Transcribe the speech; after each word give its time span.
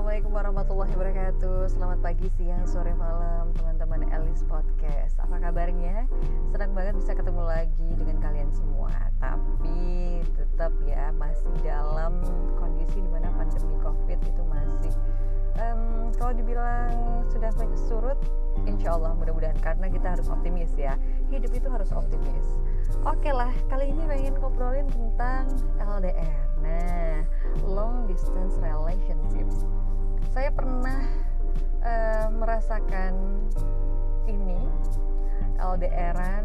Assalamualaikum 0.00 0.32
warahmatullahi 0.32 0.92
wabarakatuh. 0.96 1.76
Selamat 1.76 2.00
pagi, 2.00 2.24
siang, 2.40 2.64
sore, 2.64 2.96
malam 2.96 3.52
Teman-teman 3.52 4.08
Elis 4.08 4.40
Podcast. 4.48 5.20
Apa 5.20 5.36
kabarnya? 5.36 6.08
Senang 6.48 6.72
banget 6.72 6.96
bisa 6.96 7.12
ketemu 7.12 7.44
lagi 7.44 7.88
dengan 8.00 8.16
kalian 8.16 8.48
semua. 8.48 8.88
Tapi 9.20 10.24
tetap 10.40 10.72
ya 10.88 11.12
masih 11.20 11.52
dalam 11.60 12.16
kondisi 12.56 12.96
di 12.96 13.12
mana 13.12 13.28
pandemi 13.36 13.76
covid 13.84 14.16
itu 14.24 14.42
masih 14.48 14.96
um, 15.60 16.08
Kalau 16.16 16.32
dibilang 16.32 17.20
sudah 17.28 17.52
surut 17.76 18.16
Insya 18.64 18.96
Allah 18.96 19.12
mudah-mudahan 19.20 19.60
Karena 19.60 19.92
kita 19.92 20.16
harus 20.16 20.32
optimis 20.32 20.72
ya. 20.80 20.96
Hidup 21.28 21.52
itu 21.52 21.68
harus 21.68 21.92
optimis. 21.92 22.56
Oke 23.04 23.28
lah, 23.36 23.52
kali 23.68 23.92
ini 23.92 24.00
pengen 24.08 24.40
ngobrolin 24.40 24.88
tentang 24.88 25.44
LDR 25.76 26.48
Nah, 26.64 27.20
long 27.68 28.08
distance 28.08 28.56
relationships. 28.64 29.68
Saya 30.28 30.52
pernah 30.52 31.00
uh, 31.80 32.28
merasakan 32.28 33.14
ini 34.28 34.68
LDRan 35.56 36.44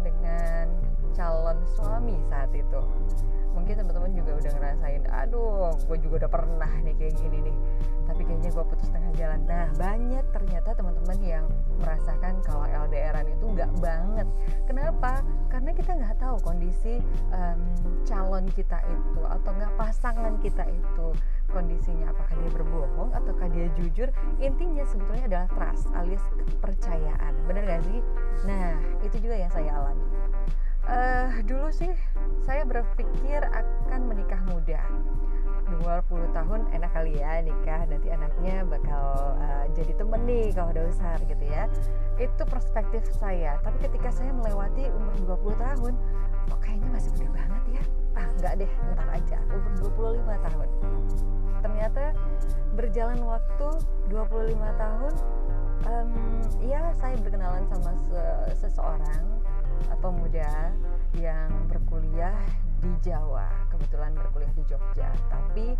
dengan 0.00 0.66
calon 1.12 1.58
suami 1.76 2.16
saat 2.32 2.50
itu. 2.56 2.80
Mungkin 3.52 3.84
teman-teman 3.84 4.16
juga 4.16 4.32
udah 4.40 4.52
ngerasain, 4.56 5.04
aduh, 5.12 5.76
gue 5.84 5.98
juga 6.00 6.24
udah 6.24 6.30
pernah 6.32 6.72
nih 6.80 6.96
kayak 6.96 7.14
gini 7.20 7.52
nih. 7.52 7.56
Tapi 8.08 8.24
kayaknya 8.24 8.50
gue 8.50 8.64
putus 8.64 8.88
tengah 8.88 9.12
jalan. 9.12 9.40
Nah, 9.44 9.68
banyak 9.76 10.24
ternyata 10.32 10.72
teman-teman 10.72 11.18
yang 11.20 11.44
merasakan 11.76 12.40
kalau 12.48 12.64
LDRan 12.64 13.28
itu 13.28 13.44
nggak 13.44 13.70
banget. 13.78 14.28
Kenapa? 14.92 15.24
Karena 15.48 15.70
kita 15.72 15.92
nggak 15.96 16.16
tahu 16.20 16.36
kondisi 16.44 17.00
um, 17.32 17.60
calon 18.04 18.44
kita 18.52 18.76
itu 18.84 19.20
atau 19.24 19.50
nggak 19.56 19.72
pasangan 19.80 20.36
kita 20.44 20.68
itu 20.68 21.08
kondisinya. 21.48 22.12
Apakah 22.12 22.36
dia 22.36 22.50
berbohong 22.52 23.10
ataukah 23.16 23.48
dia 23.56 23.72
jujur? 23.80 24.12
Intinya 24.36 24.84
sebetulnya 24.84 25.24
adalah 25.32 25.48
trust 25.56 25.88
alias 25.96 26.20
kepercayaan. 26.36 27.32
Benar 27.48 27.62
gak 27.64 27.82
sih? 27.88 28.04
Nah 28.44 28.76
itu 29.00 29.16
juga 29.16 29.40
yang 29.40 29.48
saya 29.48 29.72
alami. 29.72 30.04
Uh, 30.84 31.40
dulu 31.48 31.72
sih 31.72 31.88
saya 32.44 32.68
berpikir 32.68 33.40
akan 33.40 34.12
menikah 34.12 34.44
muda 34.52 34.82
20 36.00 36.32
tahun 36.32 36.60
enak 36.72 36.90
kali 36.96 37.20
ya 37.20 37.44
nikah. 37.44 37.84
Nanti 37.84 38.08
anaknya 38.08 38.64
bakal 38.64 39.36
uh, 39.36 39.64
jadi 39.76 39.92
temen 39.98 40.20
nih 40.24 40.48
kalau 40.56 40.72
udah 40.72 40.84
besar 40.88 41.18
gitu 41.28 41.44
ya. 41.44 41.68
Itu 42.16 42.42
perspektif 42.48 43.04
saya. 43.12 43.60
Tapi 43.60 43.76
ketika 43.84 44.08
saya 44.08 44.32
melewati 44.32 44.88
umur 44.88 45.14
20 45.52 45.64
tahun 45.64 45.92
kok 46.48 46.58
kayaknya 46.64 46.88
masih 46.90 47.10
muda 47.18 47.30
banget 47.36 47.64
ya? 47.76 47.82
Ah 48.16 48.26
nggak 48.40 48.52
deh 48.64 48.72
ntar 48.96 49.08
aja. 49.12 49.38
Umur 49.52 49.72
25 50.24 50.46
tahun. 50.48 50.68
Ternyata 51.62 52.04
berjalan 52.72 53.20
waktu 53.22 53.68
25 54.08 54.82
tahun 54.82 55.12
um, 55.86 56.10
ya 56.62 56.90
saya 56.96 57.14
berkenalan 57.20 57.64
sama 57.70 57.92
se 58.08 58.22
seseorang 58.64 59.24
pemuda 60.02 60.74
yang 61.18 61.50
berkuliah 61.70 62.34
di 62.82 62.90
Jawa 63.06 63.46
kebetulan 63.70 64.10
berkuliah 64.18 64.52
di 64.58 64.64
Jogja. 64.66 65.08
Tapi 65.30 65.78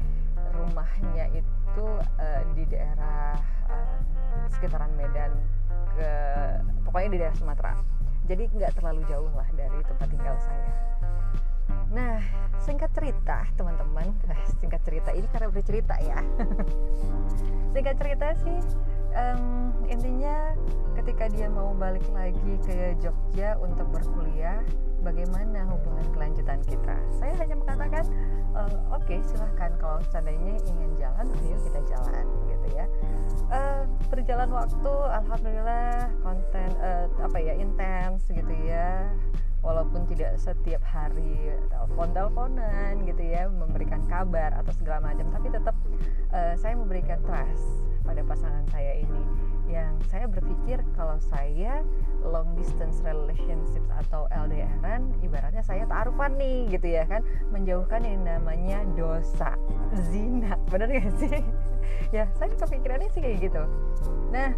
rumahnya 0.54 1.26
itu 1.34 1.86
uh, 1.98 2.42
di 2.54 2.64
daerah 2.70 3.34
uh, 3.66 3.98
sekitaran 4.54 4.94
Medan 4.94 5.34
ke 5.98 6.10
pokoknya 6.86 7.10
di 7.10 7.18
daerah 7.18 7.36
Sumatera. 7.36 7.72
Jadi 8.30 8.46
nggak 8.54 8.78
terlalu 8.78 9.02
jauh 9.10 9.30
lah 9.34 9.48
dari 9.58 9.82
tempat 9.82 10.08
tinggal 10.08 10.36
saya. 10.38 10.72
Nah 11.90 12.22
singkat 12.62 12.94
cerita 12.94 13.42
teman-teman. 13.58 14.14
Singkat 14.62 14.80
cerita 14.86 15.10
ini 15.10 15.26
karena 15.34 15.50
udah 15.50 15.64
cerita 15.66 15.98
ya. 15.98 16.22
Singkat 17.74 17.96
cerita 17.98 18.26
sih 18.46 18.58
um, 19.16 19.72
intinya 19.88 20.56
ketika 20.96 21.28
dia 21.32 21.48
mau 21.48 21.72
balik 21.76 22.04
lagi 22.12 22.56
ke 22.64 22.96
Jogja 23.00 23.56
untuk 23.60 23.88
berkuliah 23.92 24.60
bagaimana 25.02 25.66
hubungan 25.68 26.06
kelanjutan 26.14 26.60
kita? 26.64 26.96
Saya 27.18 27.34
hanya 27.42 27.58
mengatakan 27.58 28.04
uh, 28.54 28.76
oke 28.94 29.04
okay, 29.04 29.18
silahkan. 29.26 29.74
Kalau 29.80 29.98
seandainya 30.08 30.56
ingin 30.68 30.90
jalan 30.96 31.26
ayo 31.42 31.56
kita 31.68 31.80
jalan 31.90 32.24
gitu 32.48 32.66
ya. 32.76 32.86
Uh, 33.52 33.82
berjalan 34.08 34.48
waktu 34.48 34.92
alhamdulillah 35.22 36.08
konten 36.22 36.68
uh, 36.80 37.06
apa 37.20 37.38
ya 37.40 37.54
intens 37.58 38.28
gitu 38.30 38.54
ya. 38.64 39.10
Walaupun 39.62 40.10
tidak 40.10 40.42
setiap 40.42 40.82
hari 40.82 41.54
telepon 41.70 42.10
teleponan 42.10 42.98
gitu 43.06 43.22
ya 43.22 43.46
memberikan 43.46 44.02
kabar 44.10 44.50
atau 44.58 44.74
segala 44.74 45.06
macam 45.06 45.30
tapi 45.30 45.54
tetap 45.54 45.78
uh, 46.34 46.58
saya 46.58 46.74
memberikan 46.74 47.22
trust 47.22 47.91
pada 48.02 48.22
pasangan 48.26 48.66
saya 48.70 48.98
ini. 49.00 49.22
Yang 49.70 49.94
saya 50.12 50.26
berpikir 50.28 50.84
kalau 50.98 51.16
saya 51.22 51.80
long 52.20 52.52
distance 52.58 53.00
relationships 53.00 53.88
atau 54.04 54.28
LDRan 54.28 55.16
ibaratnya 55.24 55.64
saya 55.64 55.88
taruhan 55.88 56.36
nih 56.36 56.76
gitu 56.76 56.92
ya 56.92 57.08
kan. 57.08 57.22
Menjauhkan 57.50 58.04
yang 58.04 58.22
namanya 58.26 58.84
dosa 58.98 59.56
zina. 60.12 60.58
Benar 60.68 60.90
gak 60.90 61.14
sih? 61.18 61.40
Ya 62.12 62.28
saya 62.36 62.52
kepikirannya 62.52 63.08
sih 63.08 63.24
kayak 63.24 63.38
gitu. 63.48 63.62
Nah 64.28 64.52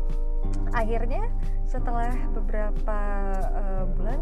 akhirnya 0.75 1.31
setelah 1.63 2.11
beberapa 2.35 2.99
uh, 3.55 3.85
bulan 3.95 4.21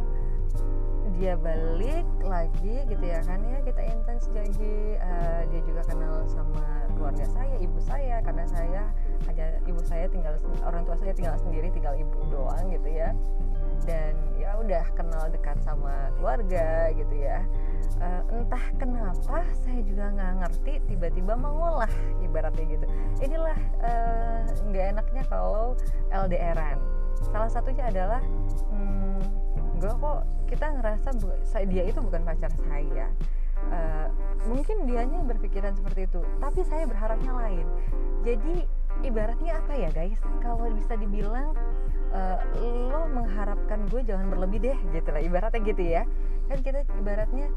dia 1.22 1.38
balik 1.38 2.02
lagi 2.26 2.82
gitu 2.90 3.04
ya 3.06 3.22
kan. 3.22 3.38
Ya 3.46 3.62
kita 3.62 3.78
intens 3.86 4.26
jadi 4.34 4.98
uh, 4.98 5.46
dia 5.54 5.60
juga 5.62 5.86
kenal 5.86 6.26
sama 6.26 6.90
keluarga 6.98 7.22
saya 7.30 7.54
ibu 7.62 7.78
saya. 7.78 8.18
Karena 8.26 8.42
saya 8.50 8.90
hanya 9.30 9.46
ibu 9.70 9.78
saya 9.86 10.10
tinggal 10.10 10.34
orang 10.66 10.82
tua 10.82 10.98
saya 10.98 11.14
tinggal 11.14 11.38
sendiri 11.38 11.70
tinggal 11.70 11.94
ibu 11.94 12.26
doang 12.26 12.74
gitu 12.74 12.90
ya. 12.90 13.14
Dan 13.86 14.18
ya 14.34 14.58
udah 14.58 14.82
kenal 14.98 15.30
dekat 15.30 15.62
sama 15.62 16.10
keluarga 16.18 16.90
gitu 16.90 17.14
ya. 17.14 17.46
Uh, 18.02 18.22
entah 18.34 18.64
kenapa 18.82 19.46
saya 19.62 19.78
juga 19.86 20.10
nggak 20.10 20.32
ngerti 20.42 20.72
tiba-tiba 20.90 21.38
mengolah 21.38 21.90
ibaratnya 22.18 22.66
gitu. 22.66 22.86
Inilah 23.22 23.58
nggak 24.74 24.86
uh, 24.90 24.90
enaknya 24.90 25.22
kalau 25.30 25.78
LDRan 26.10 26.82
salah 27.30 27.46
satunya 27.46 27.86
adalah 27.86 28.18
hmm, 28.74 29.22
gue 29.82 29.90
kok 29.98 30.18
kita 30.46 30.66
ngerasa 30.78 31.08
dia 31.66 31.82
itu 31.82 31.98
bukan 31.98 32.22
pacar 32.22 32.54
saya. 32.54 33.10
Uh, 33.62 34.10
mungkin 34.50 34.90
dianya 34.90 35.22
berpikiran 35.22 35.70
seperti 35.78 36.10
itu 36.10 36.18
tapi 36.38 36.62
saya 36.66 36.86
berharapnya 36.86 37.30
lain. 37.34 37.66
Jadi 38.22 38.66
ibaratnya 39.02 39.58
apa 39.58 39.74
ya 39.74 39.90
guys? 39.90 40.18
Kalau 40.38 40.70
bisa 40.70 40.94
dibilang 40.94 41.54
uh, 42.14 42.41
mengharapkan 43.42 43.90
gue 43.90 44.00
jangan 44.06 44.30
berlebih 44.30 44.58
deh 44.62 44.78
gitu 44.94 45.10
lah. 45.10 45.18
Ibaratnya 45.18 45.60
gitu 45.66 45.82
ya. 45.82 46.06
Kan 46.46 46.62
kita 46.62 46.86
ibaratnya 46.94 47.50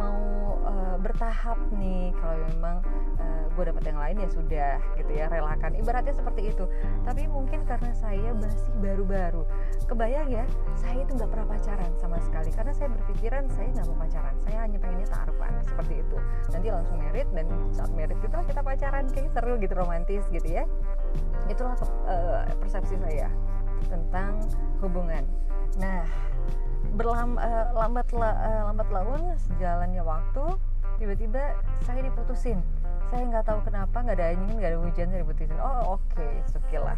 mau 0.00 0.16
uh, 0.64 0.96
bertahap 0.96 1.60
nih. 1.76 2.16
Kalau 2.16 2.40
memang 2.56 2.76
uh, 3.20 3.44
gue 3.52 3.64
dapat 3.68 3.84
yang 3.84 4.00
lain 4.00 4.16
ya 4.24 4.28
sudah 4.32 4.72
gitu 4.96 5.12
ya. 5.12 5.28
Relakan. 5.28 5.76
Ibaratnya 5.76 6.16
seperti 6.16 6.56
itu. 6.56 6.64
Tapi 7.04 7.28
mungkin 7.28 7.68
karena 7.68 7.92
saya 7.92 8.32
masih 8.32 8.72
baru-baru. 8.80 9.44
Kebayang 9.84 10.32
ya 10.32 10.48
saya 10.72 11.04
itu 11.04 11.12
nggak 11.12 11.28
pernah 11.28 11.46
pacaran 11.52 11.92
sama 12.00 12.16
sekali. 12.24 12.48
Karena 12.56 12.72
saya 12.72 12.88
berpikiran 12.96 13.44
saya 13.52 13.68
nggak 13.76 13.86
mau 13.92 13.98
pacaran. 14.08 14.34
Saya 14.40 14.56
hanya 14.64 14.78
pengennya 14.80 15.08
taruhan 15.12 15.52
seperti 15.68 16.00
itu. 16.00 16.16
Nanti 16.48 16.66
langsung 16.72 16.96
merit 16.96 17.28
dan 17.36 17.44
saat 17.76 17.92
merit 17.92 18.16
itu 18.24 18.32
kita 18.32 18.60
pacaran. 18.64 19.04
Kayak 19.12 19.36
seru 19.36 19.60
gitu 19.60 19.76
romantis 19.76 20.24
gitu 20.32 20.48
ya. 20.48 20.64
Itulah 21.52 21.76
uh, 22.08 22.48
persepsi 22.56 22.96
saya 22.96 23.28
tentang 23.88 24.40
hubungan. 24.80 25.24
Nah, 25.76 26.04
berlam 26.96 27.36
uh, 27.36 27.72
lambat 27.76 28.08
la, 28.16 28.30
uh, 28.32 28.62
lambat 28.72 28.88
laun 28.88 29.22
sejalannya 29.50 30.00
waktu 30.00 30.44
tiba-tiba 30.96 31.56
saya 31.84 32.00
diputusin. 32.04 32.64
Saya 33.12 33.22
nggak 33.28 33.44
tahu 33.46 33.60
kenapa 33.62 34.02
nggak 34.02 34.16
ada 34.18 34.26
angin 34.34 34.56
nggak 34.56 34.70
ada 34.72 34.80
hujan 34.80 35.06
saya 35.12 35.20
diputusin. 35.22 35.58
Oh 35.60 36.00
oke, 36.00 36.16
okay. 36.16 36.96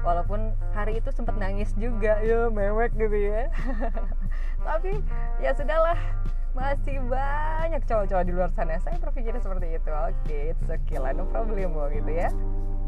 Walaupun 0.00 0.56
hari 0.72 0.96
itu 0.96 1.12
sempat 1.12 1.36
nangis 1.36 1.76
juga, 1.76 2.16
ya 2.24 2.48
mewek 2.48 2.96
gitu 2.96 3.16
ya. 3.16 3.52
Tapi 4.66 4.96
ya 5.44 5.52
sudahlah, 5.52 5.98
masih 6.56 7.04
banyak 7.04 7.84
cowok-cowok 7.84 8.24
di 8.24 8.32
luar 8.32 8.48
sana. 8.56 8.80
Saya 8.80 8.96
berpikir 8.96 9.36
seperti 9.36 9.76
itu. 9.76 9.90
Oke, 9.92 10.16
okay, 10.24 10.42
it's 10.56 10.64
no 11.12 11.28
problem 11.28 11.76
gitu 11.92 12.12
ya 12.16 12.32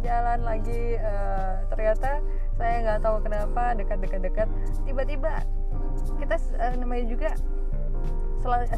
jalan 0.02 0.40
lagi 0.42 0.98
uh, 0.98 1.62
ternyata 1.70 2.20
saya 2.58 2.74
nggak 2.84 3.00
tahu 3.00 3.16
kenapa 3.22 3.72
dekat-dekat-dekat 3.78 4.48
tiba-tiba 4.84 5.46
kita 6.18 6.36
uh, 6.58 6.74
namanya 6.76 7.06
juga 7.06 7.30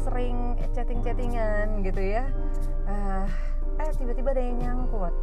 sering 0.05 0.53
chatting-chattingan 0.77 1.81
gitu 1.81 1.97
ya. 1.97 2.29
Uh, 2.85 3.25
eh 3.81 3.91
tiba-tiba 3.97 4.31
ada 4.31 4.43
yang 4.45 4.57
nyangkut. 4.61 5.13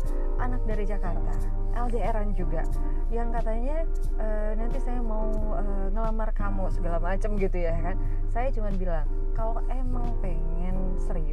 Anak 0.42 0.60
dari 0.66 0.84
Jakarta 0.84 1.62
LDRan 1.72 2.36
juga 2.36 2.66
yang 3.12 3.32
katanya 3.32 3.84
e, 4.16 4.26
nanti 4.56 4.80
saya 4.80 5.00
mau 5.00 5.28
e, 5.56 5.64
ngelamar 5.92 6.32
kamu 6.32 6.68
segala 6.72 7.00
macam 7.00 7.36
gitu 7.40 7.56
ya 7.56 7.72
kan. 7.80 7.96
Saya 8.28 8.48
cuma 8.52 8.68
bilang 8.76 9.08
kalau 9.32 9.60
emang 9.72 10.08
pengen 10.20 10.76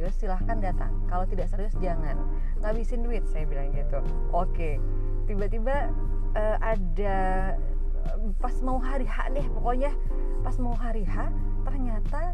serius 0.00 0.16
silahkan 0.16 0.56
datang. 0.64 0.88
Kalau 1.12 1.28
tidak 1.28 1.52
serius 1.52 1.76
jangan. 1.76 2.16
Ngabisin 2.64 3.04
duit 3.04 3.20
saya 3.28 3.44
bilang 3.44 3.68
gitu. 3.76 4.00
Oke. 4.32 4.80
Tiba-tiba 5.28 5.92
e, 6.32 6.42
ada 6.56 7.20
pas 8.40 8.56
mau 8.64 8.80
hari 8.80 9.04
H 9.04 9.28
deh 9.36 9.44
pokoknya. 9.60 9.92
Pas 10.40 10.56
mau 10.56 10.72
hari 10.72 11.04
H 11.04 11.28
ternyata 11.68 12.32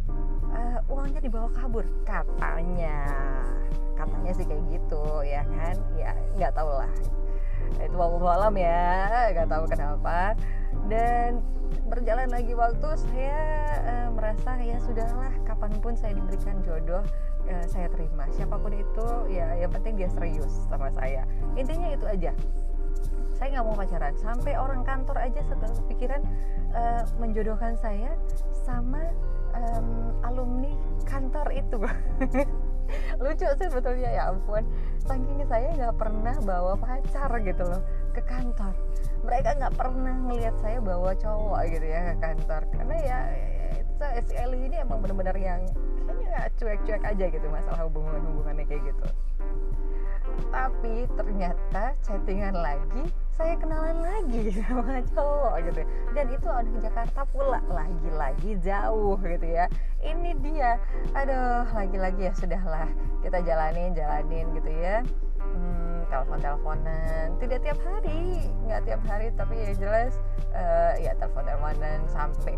uh, 0.54 0.78
uangnya 0.94 1.18
dibawa 1.18 1.50
kabur. 1.58 1.82
Katanya. 2.06 3.02
Katanya 3.98 4.30
sih 4.30 4.46
kayak 4.46 4.62
gitu 4.70 5.26
ya 5.26 5.42
kan? 5.42 5.74
Ya 5.98 6.14
nggak 6.38 6.54
tahu 6.54 6.70
lah. 6.70 6.92
Itu 7.82 7.98
waktu 7.98 8.18
malam 8.22 8.54
ya 8.54 8.94
nggak 9.34 9.48
tahu 9.50 9.64
kenapa. 9.66 10.38
Dan 10.86 11.42
berjalan 11.86 12.28
lagi 12.28 12.52
waktu 12.52 12.88
saya 12.98 13.40
uh, 13.86 14.08
merasa 14.10 14.58
ya 14.58 14.76
sudahlah 14.82 15.30
kapan 15.46 15.72
pun 15.78 15.94
saya 15.94 16.18
diberikan 16.18 16.58
jodoh 16.66 17.02
uh, 17.46 17.66
saya 17.70 17.86
terima. 17.94 18.26
Siapa 18.34 18.58
pun 18.58 18.74
itu 18.74 19.06
ya 19.30 19.54
yang 19.54 19.70
penting 19.70 19.94
dia 19.96 20.10
serius 20.10 20.66
sama 20.66 20.90
saya. 20.92 21.22
Intinya 21.54 21.94
itu 21.94 22.06
aja. 22.06 22.34
Saya 23.38 23.48
nggak 23.58 23.64
mau 23.68 23.76
pacaran. 23.78 24.14
Sampai 24.18 24.58
orang 24.58 24.82
kantor 24.82 25.16
aja 25.20 25.40
pikiran 25.86 26.22
uh, 26.74 27.06
menjodohkan 27.22 27.78
saya 27.78 28.18
sama 28.66 29.14
um, 29.54 30.12
alumni 30.26 30.74
kantor 31.06 31.46
itu 31.54 31.78
lucu 33.22 33.46
sih 33.58 33.68
sebetulnya 33.70 34.10
ya 34.10 34.22
ampun. 34.32 34.64
Saking 35.06 35.46
saya 35.46 35.70
nggak 35.74 35.96
pernah 35.96 36.36
bawa 36.42 36.74
pacar 36.74 37.30
gitu 37.42 37.62
loh 37.62 37.82
ke 38.10 38.22
kantor. 38.26 38.74
Mereka 39.22 39.50
nggak 39.58 39.74
pernah 39.78 40.14
ngelihat 40.26 40.54
saya 40.62 40.78
bawa 40.82 41.14
cowok 41.14 41.62
gitu 41.70 41.86
ya 41.86 42.00
ke 42.10 42.14
kantor. 42.18 42.62
Karena 42.74 42.96
ya 43.02 43.18
si 44.26 44.34
Eli 44.36 44.68
ini 44.68 44.76
emang 44.80 45.00
bener-bener 45.00 45.36
yang 45.36 45.60
kayaknya 46.06 46.52
cuek-cuek 46.60 47.02
aja 47.02 47.24
gitu 47.32 47.46
masalah 47.48 47.88
hubungan-hubungannya 47.88 48.64
kayak 48.68 48.82
gitu. 48.92 49.06
Tapi 50.52 51.08
ternyata 51.16 51.96
chattingan 52.04 52.56
lagi 52.58 53.08
saya 53.36 53.52
kenalan 53.60 54.00
lagi 54.00 54.52
sama 54.64 55.00
cowok 55.12 55.54
gitu. 55.70 55.82
Dan 56.16 56.26
itu 56.32 56.48
ada 56.48 56.68
di 56.68 56.80
Jakarta 56.80 57.20
pula 57.28 57.60
lagi-lagi 57.68 58.50
jauh 58.64 59.16
gitu 59.20 59.46
ya. 59.46 59.68
Ini 60.00 60.30
dia. 60.40 60.80
Aduh 61.12 61.68
lagi-lagi 61.72 62.28
ya 62.28 62.32
sudahlah. 62.32 62.88
Kita 63.20 63.38
jalanin 63.44 63.92
jalanin 63.92 64.46
gitu 64.56 64.72
ya. 64.72 65.04
Hmm, 65.40 65.85
telepon 66.08 66.38
teleponan 66.38 67.26
tidak 67.42 67.58
tiap 67.66 67.78
hari 67.82 68.50
nggak 68.66 68.80
tiap 68.86 69.02
hari 69.06 69.26
tapi 69.34 69.54
ya 69.58 69.72
jelas 69.76 70.12
uh, 70.54 70.94
ya 70.98 71.12
telepon 71.18 71.44
teleponan 71.46 72.00
sampai 72.10 72.54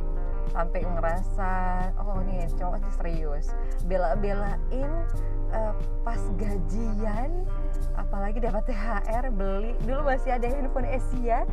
sampai 0.48 0.80
ngerasa 0.80 1.52
oh 2.00 2.24
nih 2.24 2.48
cowok 2.56 2.80
serius. 2.96 3.52
Bela-belain 3.84 4.90
uh, 5.52 5.76
pas 6.00 6.20
gajian 6.40 7.44
apalagi 7.92 8.40
dapat 8.40 8.64
THR 8.64 9.28
beli. 9.28 9.76
Dulu 9.84 10.08
masih 10.08 10.40
ada 10.40 10.48
handphone 10.48 10.88
Asia 10.88 11.44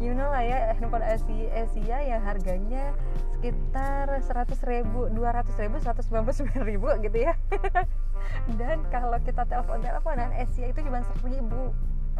you 0.00 0.16
know 0.16 0.32
lah 0.32 0.40
ya 0.40 0.72
handphone 0.72 1.04
Asia, 1.04 1.46
Asia 1.52 1.96
yang 2.00 2.24
harganya 2.24 2.96
sekitar 3.36 4.08
100 4.08 4.56
ribu 4.64 5.12
200 5.12 5.60
ribu 5.60 5.76
199 5.76 6.56
ribu 6.64 6.88
gitu 7.04 7.18
ya 7.28 7.36
dan 8.58 8.82
kalau 8.88 9.18
kita 9.22 9.44
telepon 9.46 9.80
teleponan 9.80 10.30
Asia 10.34 10.70
itu 10.70 10.80
cuma 10.84 11.00
1000 11.22 11.44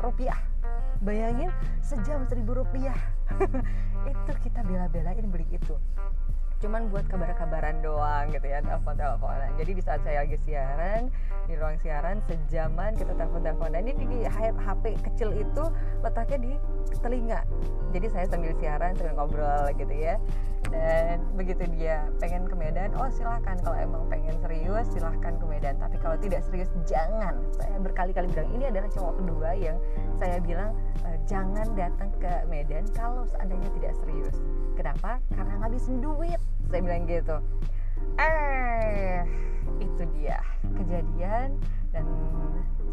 rupiah. 0.00 0.38
Bayangin 1.00 1.50
sejam 1.81 2.25
1000 2.29 2.44
rupiah. 2.44 2.97
Itu 4.12 4.32
kita 4.41 4.64
bela-belain 4.64 5.29
beli 5.29 5.44
itu 5.52 5.76
cuman 6.61 6.93
buat 6.93 7.09
kabar-kabaran 7.09 7.81
doang 7.81 8.29
gitu 8.37 8.45
ya 8.45 8.61
telepon-teleponan. 8.61 9.51
Jadi 9.57 9.71
di 9.81 9.83
saat 9.83 10.05
saya 10.05 10.29
lagi 10.29 10.37
siaran 10.45 11.09
di 11.49 11.57
ruang 11.57 11.81
siaran 11.81 12.21
sejaman 12.29 12.93
kita 13.01 13.17
telepon-teleponan. 13.17 13.81
Ini 13.81 13.93
di 13.97 14.21
HP 14.29 14.85
kecil 15.01 15.33
itu 15.41 15.65
letaknya 16.05 16.39
di 16.45 16.53
telinga. 17.01 17.41
Jadi 17.97 18.07
saya 18.12 18.29
sambil 18.29 18.53
siaran 18.61 18.93
sambil 18.93 19.17
ngobrol 19.17 19.73
gitu 19.81 19.95
ya. 19.97 20.21
Dan 20.69 21.25
begitu 21.41 21.65
dia 21.73 22.05
pengen 22.21 22.45
ke 22.45 22.53
Medan 22.53 22.93
oh 23.01 23.09
silahkan 23.09 23.56
kalau 23.65 23.81
emang 23.81 24.05
pengen 24.13 24.37
serius 24.45 24.85
silahkan 24.93 25.33
ke 25.41 25.45
Medan. 25.49 25.81
Tapi 25.81 25.97
kalau 25.97 26.21
tidak 26.21 26.45
serius 26.45 26.69
jangan. 26.85 27.41
Saya 27.56 27.81
berkali-kali 27.81 28.29
bilang 28.37 28.53
ini 28.53 28.65
adalah 28.69 28.93
cowok 28.93 29.15
kedua 29.25 29.51
yang 29.56 29.81
saya 30.21 30.37
bilang 30.45 30.77
e, 31.09 31.17
jangan 31.25 31.65
datang 31.73 32.13
ke 32.21 32.45
Medan 32.53 32.85
kalau 32.93 33.25
seandainya 33.25 33.73
tidak 33.81 33.97
serius. 34.05 34.37
Kenapa? 34.77 35.25
Karena 35.33 35.55
ngabisin 35.65 36.05
duit 36.05 36.41
saya 36.70 36.81
bilang 36.87 37.05
gitu. 37.11 37.37
Eh 38.17 39.26
itu 39.82 40.02
dia 40.17 40.38
kejadian 40.78 41.58
dan 41.90 42.06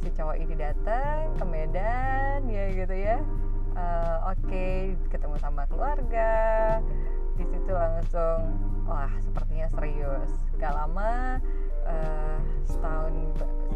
si 0.02 0.10
cowok 0.18 0.38
ini 0.42 0.56
datang 0.58 1.30
ke 1.38 1.46
Medan 1.46 2.50
ya 2.50 2.66
gitu 2.74 2.96
ya. 2.98 3.22
Uh, 3.78 4.34
oke 4.34 4.42
okay, 4.50 4.98
ketemu 5.14 5.38
sama 5.38 5.70
keluarga. 5.70 6.34
Di 7.38 7.46
situ 7.46 7.70
langsung 7.70 8.58
wah 8.90 9.14
sepertinya 9.22 9.70
serius. 9.78 10.32
Gak 10.58 10.74
lama 10.74 11.38
uh, 11.86 12.38
setahun 12.66 13.14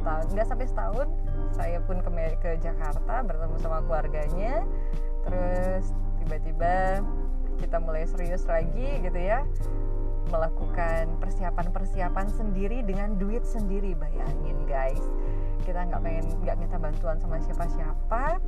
setahun 0.01 0.25
nggak 0.33 0.48
sampai 0.50 0.65
setahun 0.65 1.07
saya 1.53 1.77
pun 1.86 2.01
ke 2.01 2.09
ke 2.42 2.51
Jakarta 2.57 3.21
bertemu 3.21 3.56
sama 3.62 3.86
keluarganya. 3.86 4.65
Terus 5.30 5.94
tiba-tiba 6.25 7.06
kita 7.62 7.78
mulai 7.78 8.10
serius 8.10 8.44
lagi 8.50 9.06
gitu 9.06 9.19
ya. 9.22 9.46
Melakukan 10.34 11.22
persiapan-persiapan 11.22 12.28
sendiri 12.34 12.81
dengan 12.81 13.16
duit 13.22 13.46
sendiri 13.46 13.94
bayangin 13.94 14.58
guys. 14.66 15.02
Kita 15.62 15.86
nggak 15.86 16.02
pengen 16.02 16.25
nggak 16.42 16.58
minta 16.58 16.78
bantuan 16.81 17.22
sama 17.22 17.38
siapa-siapa. 17.38 18.42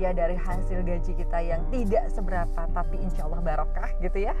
Ya 0.00 0.16
dari 0.16 0.34
hasil 0.40 0.80
gaji 0.80 1.12
kita 1.12 1.38
yang 1.44 1.60
tidak 1.68 2.08
seberapa 2.08 2.64
tapi 2.72 2.96
insya 3.04 3.28
Allah 3.28 3.44
barokah 3.44 3.92
gitu 4.00 4.24
ya. 4.24 4.34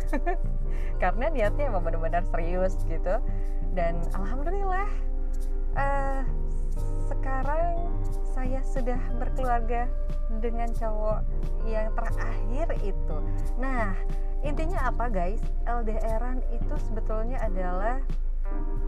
Karena 1.02 1.28
niatnya 1.28 1.68
emang 1.68 1.84
benar-benar 1.84 2.24
serius 2.32 2.80
gitu. 2.88 3.20
Dan 3.76 4.00
alhamdulillah 4.16 4.88
uh, 5.76 6.22
sekarang 7.12 7.92
saya 8.34 8.58
sudah 8.66 8.98
berkeluarga 9.14 9.86
dengan 10.42 10.66
cowok 10.74 11.22
yang 11.70 11.94
terakhir 11.94 12.66
itu. 12.82 13.16
Nah 13.62 13.94
intinya 14.42 14.90
apa 14.90 15.06
guys? 15.06 15.40
LDRan 15.70 16.42
itu 16.50 16.74
sebetulnya 16.90 17.38
adalah 17.38 18.02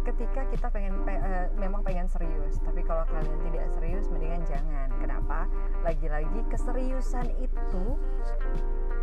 ketika 0.03 0.47
kita 0.51 0.67
pengen 0.71 1.03
pe, 1.07 1.15
uh, 1.15 1.47
memang 1.63 1.81
pengen 1.87 2.11
serius. 2.11 2.59
Tapi 2.67 2.83
kalau 2.83 3.07
kalian 3.07 3.39
tidak 3.47 3.67
serius 3.79 4.07
mendingan 4.11 4.43
jangan. 4.51 4.89
Kenapa? 4.99 5.47
Lagi-lagi 5.87 6.41
keseriusan 6.51 7.31
itu 7.39 7.85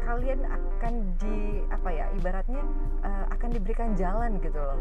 kalian 0.03 0.43
akan 0.43 1.15
di 1.15 1.63
apa 1.71 1.89
ya 1.95 2.05
ibaratnya 2.19 2.59
uh, 3.07 3.25
akan 3.31 3.49
diberikan 3.55 3.95
jalan 3.95 4.35
gitu 4.43 4.59
loh 4.59 4.75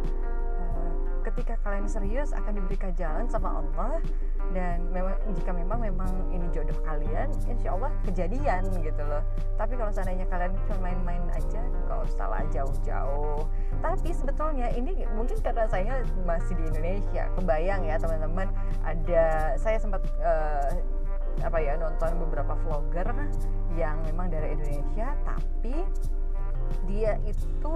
ketika 1.23 1.55
kalian 1.62 1.87
serius 1.87 2.35
akan 2.35 2.59
diberikan 2.59 2.91
jalan 2.99 3.25
sama 3.31 3.62
Allah 3.62 4.02
dan 4.52 4.85
memang 4.91 5.17
jika 5.38 5.55
memang 5.55 5.79
memang 5.81 6.11
ini 6.35 6.45
jodoh 6.50 6.76
kalian 6.83 7.31
insya 7.47 7.73
Allah 7.73 7.91
kejadian 8.05 8.67
gitu 8.83 9.02
loh. 9.07 9.23
Tapi 9.57 9.79
kalau 9.79 9.95
seandainya 9.95 10.26
kalian 10.29 10.52
cuma 10.67 10.91
main-main 10.91 11.25
aja 11.33 11.62
nggak 11.62 11.99
usah 12.11 12.26
lah 12.26 12.43
jauh-jauh. 12.50 13.47
Tapi 13.81 14.11
sebetulnya 14.11 14.69
ini 14.75 15.07
mungkin 15.14 15.38
karena 15.41 15.64
saya 15.71 16.02
masih 16.26 16.59
di 16.59 16.64
Indonesia 16.69 17.31
kebayang 17.38 17.83
ya 17.87 17.97
teman-teman 17.97 18.50
ada 18.83 19.55
saya 19.57 19.79
sempat 19.79 20.02
uh, 20.21 20.71
apa 21.41 21.59
ya 21.59 21.81
nonton 21.81 22.12
beberapa 22.29 22.52
vlogger 22.67 23.09
yang 23.73 23.97
memang 24.05 24.29
dari 24.29 24.52
Indonesia 24.52 25.17
tapi 25.25 25.76
dia 26.85 27.17
itu 27.25 27.75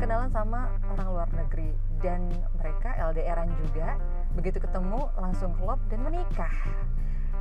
kenalan 0.00 0.30
sama 0.32 0.72
orang 0.92 1.08
luar 1.10 1.28
negeri. 1.32 1.72
Dan 2.02 2.28
mereka 2.58 2.94
LDRan 2.98 3.50
juga. 3.66 3.96
Begitu 4.34 4.58
ketemu 4.58 5.10
langsung 5.18 5.52
klop 5.56 5.78
dan 5.92 6.02
menikah. 6.04 6.52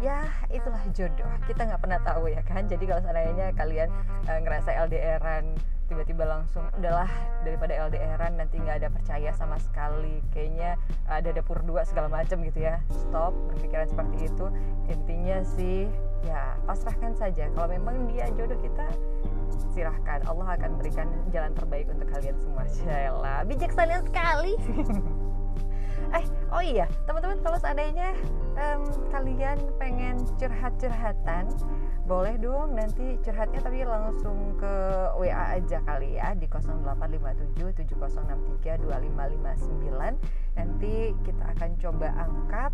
Ya 0.01 0.25
itulah 0.49 0.81
jodoh. 0.97 1.29
Kita 1.45 1.69
nggak 1.69 1.81
pernah 1.81 2.01
tahu 2.01 2.33
ya 2.33 2.41
kan? 2.41 2.65
Jadi 2.65 2.89
kalau 2.89 3.01
seandainya 3.05 3.53
kalian 3.53 3.89
e, 4.25 4.31
ngerasa 4.41 4.73
LDRan 4.89 5.53
tiba-tiba 5.91 6.23
langsung 6.23 6.63
udahlah 6.79 7.11
daripada 7.43 7.75
LDRan 7.91 8.39
nanti 8.39 8.57
nggak 8.57 8.81
ada 8.81 8.89
percaya 8.89 9.29
sama 9.37 9.61
sekali. 9.61 10.23
Kayaknya 10.33 10.79
ada 11.05 11.29
dapur 11.29 11.61
dua 11.61 11.85
segala 11.85 12.09
macam 12.09 12.41
gitu 12.41 12.65
ya. 12.65 12.81
Stop 12.89 13.35
berpikiran 13.53 13.93
seperti 13.93 14.25
itu. 14.25 14.45
Intinya 14.89 15.37
sih 15.45 15.85
ya 16.25 16.57
pasrahkan 16.65 17.13
saja. 17.13 17.51
Kalau 17.53 17.69
memang 17.69 18.09
dia 18.09 18.25
jodoh 18.33 18.57
kita 18.57 18.89
silahkan 19.71 20.23
Allah 20.27 20.55
akan 20.57 20.79
berikan 20.79 21.07
jalan 21.29 21.51
terbaik 21.53 21.87
untuk 21.91 22.07
kalian 22.09 22.35
semua 22.39 22.63
Jailah 22.67 23.43
bijaksana 23.45 24.01
sekali. 24.07 24.53
Eh 26.11 26.25
oh 26.51 26.59
iya 26.59 26.89
teman-teman 27.07 27.39
kalau 27.39 27.55
seandainya 27.55 28.11
um, 28.59 28.83
kalian 29.15 29.55
pengen 29.79 30.19
curhat-curhatan 30.35 31.47
boleh 32.03 32.35
dong 32.35 32.75
nanti 32.75 33.15
curhatnya 33.23 33.63
tapi 33.63 33.87
langsung 33.87 34.59
ke 34.59 34.73
WA 35.15 35.55
aja 35.55 35.79
kali 35.87 36.19
ya 36.19 36.35
di 36.35 36.51
0857 36.51 37.87
7063 37.87 38.83
2559 38.83 40.59
nanti 40.59 41.15
kita 41.23 41.43
akan 41.55 41.69
coba 41.79 42.07
angkat 42.19 42.71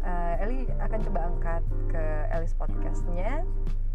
uh, 0.00 0.40
Eli 0.40 0.64
akan 0.80 0.98
coba 1.04 1.20
angkat 1.28 1.62
ke 1.92 2.04
Elis 2.32 2.56
podcastnya. 2.56 3.44
ya 3.44 3.87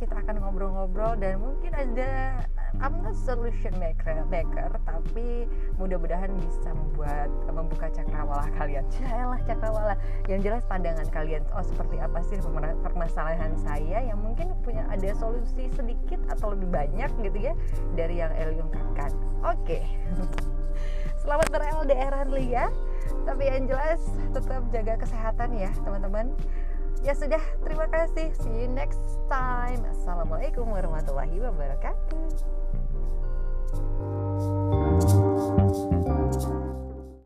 kita 0.00 0.16
akan 0.16 0.40
ngobrol-ngobrol 0.40 1.12
dan 1.20 1.36
mungkin 1.44 1.76
ada 1.76 2.40
I'm 2.80 3.04
not 3.04 3.12
solution 3.12 3.76
maker, 3.76 4.24
maker 4.32 4.72
tapi 4.88 5.44
mudah-mudahan 5.76 6.32
bisa 6.40 6.72
membuat 6.72 7.28
membuka 7.52 7.92
cakrawala 7.92 8.48
kalian. 8.58 8.88
Yaelah 9.04 9.40
cakrawala. 9.44 9.94
Yang 10.24 10.40
jelas 10.48 10.62
pandangan 10.64 11.04
kalian 11.12 11.44
oh 11.52 11.60
seperti 11.60 12.00
apa 12.00 12.24
sih 12.24 12.40
permasalahan 12.80 13.52
saya 13.60 14.00
yang 14.08 14.16
mungkin 14.24 14.56
punya 14.64 14.88
ada 14.88 15.12
solusi 15.20 15.68
sedikit 15.76 16.24
atau 16.32 16.56
lebih 16.56 16.72
banyak 16.72 17.10
gitu 17.20 17.52
ya 17.52 17.54
dari 17.92 18.24
yang 18.24 18.32
Eli 18.32 18.56
ungkapkan. 18.56 19.12
Oke. 19.44 19.84
Okay. 19.84 19.84
Selamat 21.20 21.52
ber-LDRan 21.52 22.32
Lia. 22.32 22.72
Tapi 23.28 23.44
yang 23.44 23.68
jelas 23.68 24.00
tetap 24.32 24.64
jaga 24.72 24.96
kesehatan 24.96 25.52
ya, 25.52 25.68
teman-teman. 25.84 26.32
Ya 27.00 27.16
sudah, 27.16 27.40
terima 27.64 27.88
kasih. 27.88 28.34
See 28.44 28.64
you 28.64 28.68
next 28.68 29.00
time. 29.32 29.82
Assalamualaikum 29.88 30.68
warahmatullahi 30.68 31.40
wabarakatuh. 31.40 32.18